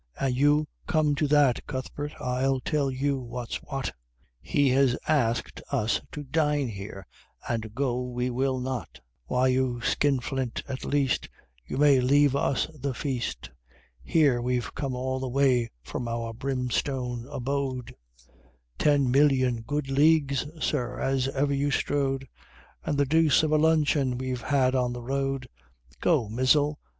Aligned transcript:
An 0.19 0.33
you 0.33 0.65
come 0.87 1.13
to 1.13 1.27
that, 1.27 1.67
Cuthbert, 1.67 2.13
I'll 2.19 2.59
tell 2.59 2.89
you 2.89 3.19
what's 3.19 3.57
what; 3.57 3.93
He 4.41 4.69
has 4.69 4.97
asked 5.07 5.61
us 5.71 6.01
to 6.11 6.23
dine 6.23 6.69
here, 6.69 7.05
and 7.47 7.75
go 7.75 8.01
we 8.01 8.31
will 8.31 8.59
not! 8.59 8.99
Why, 9.27 9.49
you 9.49 9.79
Skinflint, 9.81 10.63
at 10.67 10.83
least 10.83 11.29
You 11.63 11.77
may 11.77 11.99
leave 12.01 12.35
us 12.35 12.67
the 12.73 12.95
feast! 12.95 13.51
Here 14.01 14.41
we've 14.41 14.73
come 14.73 14.95
all 14.95 15.19
that 15.19 15.27
way 15.27 15.69
from 15.83 16.07
our 16.07 16.33
brimstone 16.33 17.27
abode, 17.29 17.95
Ten 18.79 19.11
million 19.11 19.61
good 19.61 19.87
leagues, 19.87 20.47
sir, 20.59 20.99
as 20.99 21.27
ever 21.27 21.53
you 21.53 21.69
strode, 21.69 22.27
And 22.83 22.97
the 22.97 23.05
deuce 23.05 23.43
of 23.43 23.51
a 23.51 23.57
luncheon 23.59 24.17
we've 24.17 24.41
had 24.41 24.73
on 24.73 24.93
the 24.93 25.03
road 25.03 25.47
'Go!' 25.99 26.27
'Mizzle!' 26.27 26.79